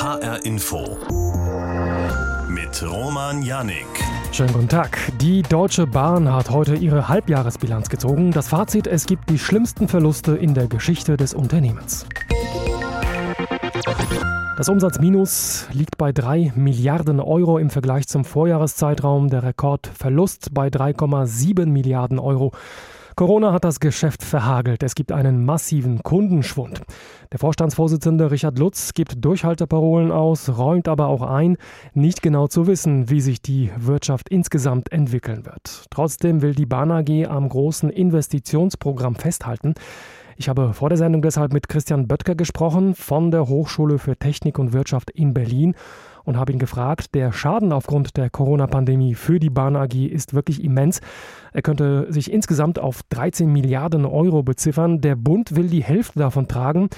[0.00, 0.96] HR Info.
[2.48, 3.84] Mit Roman Janik.
[4.32, 4.96] Schönen guten Tag.
[5.20, 8.30] Die Deutsche Bahn hat heute ihre Halbjahresbilanz gezogen.
[8.30, 12.06] Das Fazit, es gibt die schlimmsten Verluste in der Geschichte des Unternehmens.
[14.56, 19.28] Das Umsatzminus liegt bei 3 Milliarden Euro im Vergleich zum Vorjahreszeitraum.
[19.28, 22.52] Der Rekordverlust bei 3,7 Milliarden Euro.
[23.20, 24.82] Corona hat das Geschäft verhagelt.
[24.82, 26.80] Es gibt einen massiven Kundenschwund.
[27.30, 31.58] Der Vorstandsvorsitzende Richard Lutz gibt Durchhalteparolen aus, räumt aber auch ein,
[31.92, 35.84] nicht genau zu wissen, wie sich die Wirtschaft insgesamt entwickeln wird.
[35.90, 39.74] Trotzdem will die Bahn AG am großen Investitionsprogramm festhalten.
[40.38, 44.58] Ich habe vor der Sendung deshalb mit Christian Böttger gesprochen von der Hochschule für Technik
[44.58, 45.74] und Wirtschaft in Berlin
[46.24, 50.62] und habe ihn gefragt, der Schaden aufgrund der Corona-Pandemie für die Bahn AG ist wirklich
[50.62, 51.00] immens.
[51.52, 55.00] Er könnte sich insgesamt auf 13 Milliarden Euro beziffern.
[55.00, 56.88] Der Bund will die Hälfte davon tragen.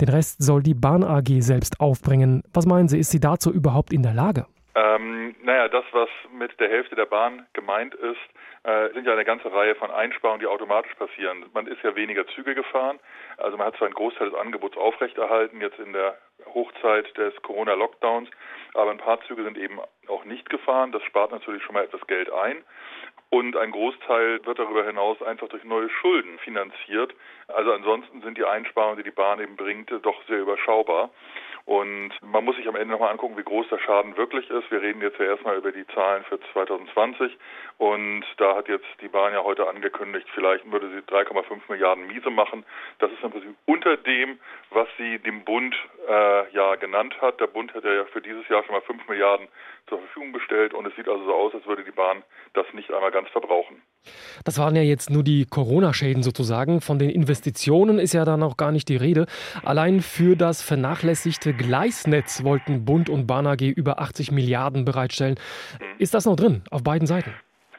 [0.00, 2.42] Den Rest soll die Bahn AG selbst aufbringen.
[2.52, 4.46] Was meinen Sie, ist sie dazu überhaupt in der Lage?
[4.74, 8.20] Ähm, naja, das, was mit der Hälfte der Bahn gemeint ist,
[8.64, 11.46] äh, sind ja eine ganze Reihe von Einsparungen, die automatisch passieren.
[11.52, 13.00] Man ist ja weniger Züge gefahren,
[13.36, 16.16] also man hat zwar einen Großteil des Angebots aufrechterhalten, jetzt in der
[16.54, 18.28] Hochzeit des Corona-Lockdowns,
[18.74, 20.92] aber ein paar Züge sind eben auch nicht gefahren.
[20.92, 22.64] Das spart natürlich schon mal etwas Geld ein.
[23.30, 27.14] Und ein Großteil wird darüber hinaus einfach durch neue Schulden finanziert.
[27.48, 31.08] Also ansonsten sind die Einsparungen, die die Bahn eben bringt, doch sehr überschaubar.
[31.64, 34.70] Und man muss sich am Ende nochmal angucken, wie groß der Schaden wirklich ist.
[34.70, 37.36] Wir reden jetzt ja erstmal über die Zahlen für 2020.
[37.78, 42.30] Und da hat jetzt die Bahn ja heute angekündigt, vielleicht würde sie 3,5 Milliarden Miese
[42.30, 42.64] machen.
[42.98, 44.38] Das ist im Prinzip unter dem,
[44.70, 45.74] was sie dem Bund
[46.12, 47.40] äh, ja genannt hat.
[47.40, 49.48] Der Bund hat ja für dieses Jahr schon mal 5 Milliarden
[49.88, 50.74] zur Verfügung gestellt.
[50.74, 53.80] Und es sieht also so aus, als würde die Bahn das nicht einmal ganz verbrauchen.
[54.44, 56.80] Das waren ja jetzt nur die Corona-Schäden sozusagen.
[56.80, 59.26] Von den Investitionen ist ja da noch gar nicht die Rede.
[59.64, 65.36] Allein für das vernachlässigte Gleisnetz wollten Bund und Bahn AG über 80 Milliarden bereitstellen.
[65.98, 67.34] Ist das noch drin auf beiden Seiten?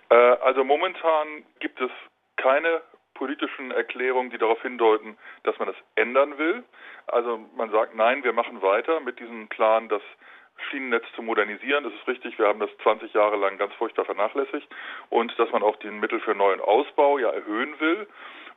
[0.09, 1.91] Äh, also momentan gibt es
[2.37, 2.81] keine
[3.13, 6.63] politischen Erklärungen, die darauf hindeuten, dass man das ändern will.
[7.07, 10.01] Also man sagt, nein, wir machen weiter mit diesem Plan, das
[10.69, 11.83] Schienennetz zu modernisieren.
[11.83, 14.67] Das ist richtig, wir haben das 20 Jahre lang ganz furchtbar vernachlässigt
[15.09, 18.07] und dass man auch die Mittel für neuen Ausbau ja erhöhen will.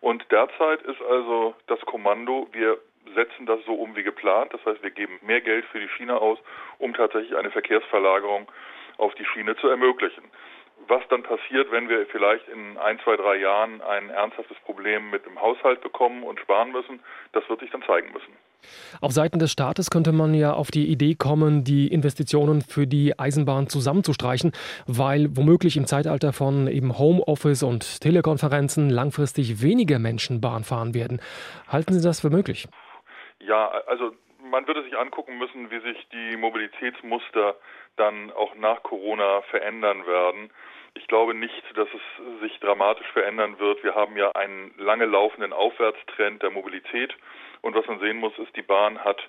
[0.00, 2.78] Und derzeit ist also das Kommando, wir
[3.14, 4.52] setzen das so um wie geplant.
[4.52, 6.38] Das heißt, wir geben mehr Geld für die Schiene aus,
[6.78, 8.50] um tatsächlich eine Verkehrsverlagerung
[8.98, 10.24] auf die Schiene zu ermöglichen.
[10.88, 15.26] Was dann passiert, wenn wir vielleicht in ein, zwei, drei Jahren ein ernsthaftes Problem mit
[15.26, 17.00] dem Haushalt bekommen und sparen müssen,
[17.32, 18.32] das wird sich dann zeigen müssen.
[19.00, 23.18] Auf Seiten des Staates könnte man ja auf die Idee kommen, die Investitionen für die
[23.18, 24.52] Eisenbahn zusammenzustreichen,
[24.86, 31.20] weil womöglich im Zeitalter von eben Homeoffice und Telekonferenzen langfristig weniger Menschen Bahn fahren werden.
[31.68, 32.68] Halten Sie das für möglich?
[33.40, 34.12] Ja, also
[34.50, 37.56] man würde sich angucken müssen, wie sich die Mobilitätsmuster
[37.96, 40.50] dann auch nach Corona verändern werden.
[40.94, 43.84] Ich glaube nicht, dass es sich dramatisch verändern wird.
[43.84, 47.14] Wir haben ja einen lange laufenden Aufwärtstrend der Mobilität.
[47.60, 49.22] Und was man sehen muss, ist, die Bahn hat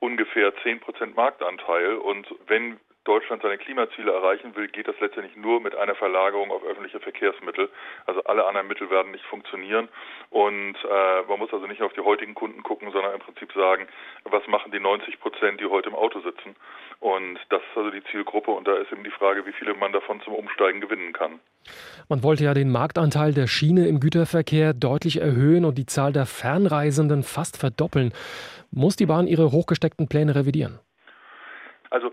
[0.00, 1.94] ungefähr 10 Prozent Marktanteil.
[1.96, 6.64] Und wenn Deutschland seine Klimaziele erreichen will, geht das letztendlich nur mit einer Verlagerung auf
[6.64, 7.68] öffentliche Verkehrsmittel.
[8.06, 9.88] Also alle anderen Mittel werden nicht funktionieren.
[10.30, 13.52] Und äh, man muss also nicht nur auf die heutigen Kunden gucken, sondern im Prinzip
[13.52, 13.86] sagen,
[14.24, 16.56] was machen die 90 Prozent, die heute im Auto sitzen.
[17.00, 18.50] Und das ist also die Zielgruppe.
[18.50, 21.40] Und da ist eben die Frage, wie viele man davon zum Umsteigen gewinnen kann.
[22.08, 26.24] Man wollte ja den Marktanteil der Schiene im Güterverkehr deutlich erhöhen und die Zahl der
[26.24, 28.14] Fernreisenden fast verdoppeln.
[28.70, 30.80] Muss die Bahn ihre hochgesteckten Pläne revidieren?
[31.90, 32.10] Also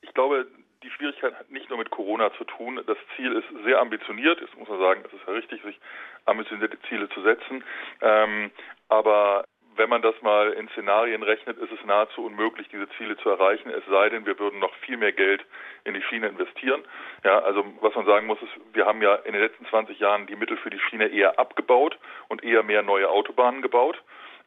[0.00, 0.46] ich glaube,
[0.82, 2.80] die Schwierigkeit hat nicht nur mit Corona zu tun.
[2.86, 4.40] Das Ziel ist sehr ambitioniert.
[4.40, 5.78] Jetzt muss man sagen, es ist ja richtig, sich
[6.24, 7.64] ambitionierte Ziele zu setzen.
[8.00, 8.50] Ähm,
[8.88, 9.44] aber
[9.76, 13.70] wenn man das mal in Szenarien rechnet, ist es nahezu unmöglich, diese Ziele zu erreichen,
[13.70, 15.44] es sei denn, wir würden noch viel mehr Geld
[15.84, 16.82] in die Schiene investieren.
[17.24, 20.26] Ja, also was man sagen muss, ist, wir haben ja in den letzten 20 Jahren
[20.26, 21.98] die Mittel für die Schiene eher abgebaut
[22.28, 24.02] und eher mehr neue Autobahnen gebaut.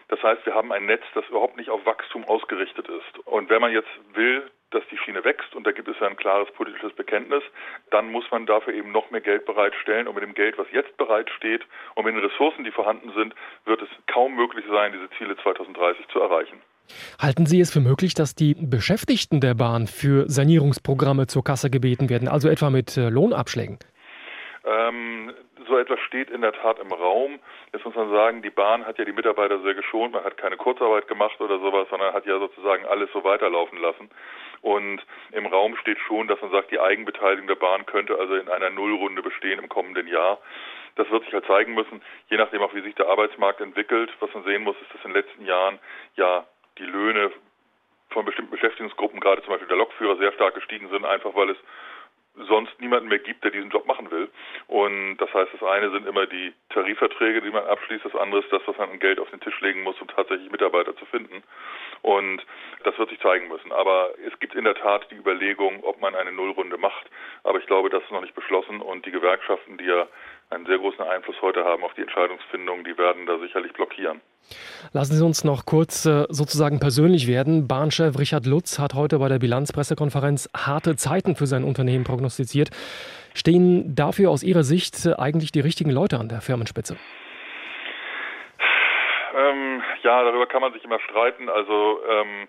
[0.10, 3.20] Das heißt, wir haben ein Netz, das überhaupt nicht auf Wachstum ausgerichtet ist.
[3.26, 6.18] Und wenn man jetzt will, dass die Schiene wächst, und da gibt es ja ein
[6.18, 7.44] klares politisches Bekenntnis,
[7.92, 10.08] dann muss man dafür eben noch mehr Geld bereitstellen.
[10.08, 11.62] Und mit dem Geld, was jetzt bereitsteht
[11.96, 13.34] und mit den Ressourcen, die vorhanden sind,
[13.66, 16.62] wird es kaum möglich sein, diese Ziele 2030 zu erreichen.
[17.20, 22.10] Halten Sie es für möglich, dass die Beschäftigten der Bahn für Sanierungsprogramme zur Kasse gebeten
[22.10, 23.80] werden, also etwa mit äh, Lohnabschlägen?
[24.66, 25.34] Ähm,
[25.68, 27.40] so etwas steht in der Tat im Raum.
[27.74, 30.14] Jetzt muss man sagen, die Bahn hat ja die Mitarbeiter sehr geschont.
[30.14, 34.10] Man hat keine Kurzarbeit gemacht oder sowas, sondern hat ja sozusagen alles so weiterlaufen lassen.
[34.66, 38.50] Und im Raum steht schon, dass man sagt, die Eigenbeteiligung der Bahn könnte also in
[38.50, 40.40] einer Nullrunde bestehen im kommenden Jahr.
[40.96, 42.02] Das wird sich halt zeigen müssen,
[42.32, 44.12] je nachdem auch, wie sich der Arbeitsmarkt entwickelt.
[44.22, 45.78] Was man sehen muss, ist, dass in den letzten Jahren
[46.16, 46.48] ja
[46.80, 47.32] die Löhne
[48.10, 51.58] von bestimmten Beschäftigungsgruppen, gerade zum Beispiel der Lokführer, sehr stark gestiegen sind, einfach weil es
[52.48, 54.30] sonst niemanden mehr gibt, der diesen Job machen will.
[54.68, 58.52] Und das heißt, das eine sind immer die Tarifverträge, die man abschließt, das andere ist
[58.52, 61.44] das, was man an Geld auf den Tisch legen muss, um tatsächlich Mitarbeiter zu finden.
[62.02, 62.46] Und
[62.84, 63.72] das wird sich zeigen müssen.
[63.72, 67.08] Aber es gibt in der Tat die Überlegung, ob man eine Nullrunde macht.
[67.44, 70.08] Aber ich glaube, das ist noch nicht beschlossen und die Gewerkschaften, die ja
[70.50, 74.22] einen sehr großen Einfluss heute haben auf die Entscheidungsfindung, die werden da sicherlich blockieren.
[74.94, 77.68] Lassen Sie uns noch kurz äh, sozusagen persönlich werden.
[77.68, 82.70] Bahnchef Richard Lutz hat heute bei der Bilanzpressekonferenz harte Zeiten für sein Unternehmen prognostiziert.
[83.34, 86.96] Stehen dafür aus Ihrer Sicht eigentlich die richtigen Leute an der Firmenspitze?
[89.36, 91.50] Ähm, ja, darüber kann man sich immer streiten.
[91.50, 92.48] Also ähm,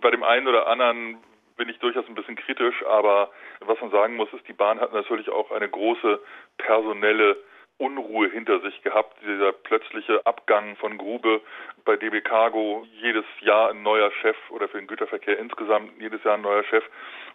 [0.00, 1.18] bei dem einen oder anderen
[1.62, 3.30] bin ich durchaus ein bisschen kritisch, aber
[3.60, 6.18] was man sagen muss, ist, die Bahn hat natürlich auch eine große
[6.58, 7.36] personelle
[7.78, 9.16] Unruhe hinter sich gehabt.
[9.22, 11.40] Dieser plötzliche Abgang von Grube
[11.84, 16.34] bei DB Cargo, jedes Jahr ein neuer Chef oder für den Güterverkehr insgesamt jedes Jahr
[16.34, 16.82] ein neuer Chef.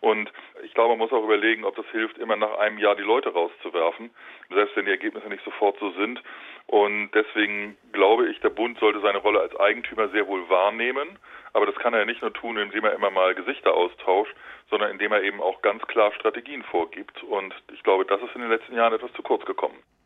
[0.02, 0.30] Und
[0.62, 3.30] ich glaube, man muss auch überlegen, ob das hilft, immer nach einem Jahr die Leute
[3.30, 4.10] rauszuwerfen,
[4.50, 6.22] selbst wenn die Ergebnisse nicht sofort so sind.
[6.66, 8.42] Und deswegen glaube ich,
[8.80, 11.20] sollte seine Rolle als Eigentümer sehr wohl wahrnehmen.
[11.54, 14.36] Aber das kann er nicht nur tun, indem er immer mal Gesichter austauscht,
[14.70, 17.24] sondern indem er eben auch ganz klar Strategien vorgibt.
[17.24, 19.78] Und ich glaube, das ist in den letzten Jahren etwas zu kurz gekommen.